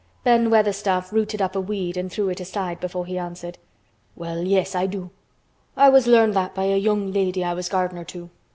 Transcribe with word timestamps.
Ben 0.23 0.49
Weatherstaff 0.49 1.11
rooted 1.13 1.43
up 1.43 1.55
a 1.55 1.61
weed 1.61 1.95
and 1.95 2.11
threw 2.11 2.29
it 2.29 2.39
aside 2.39 2.79
before 2.79 3.05
he 3.05 3.19
answered. 3.19 3.59
"Well, 4.15 4.41
yes, 4.41 4.73
I 4.73 4.87
do. 4.87 5.11
I 5.77 5.89
was 5.89 6.07
learned 6.07 6.33
that 6.33 6.55
by 6.55 6.63
a 6.63 6.75
young 6.75 7.13
lady 7.13 7.43
I 7.43 7.53
was 7.53 7.69
gardener 7.69 8.03
to. 8.05 8.31